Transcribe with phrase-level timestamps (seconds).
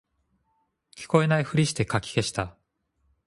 [0.97, 2.57] 聞こえないふりしてかき消した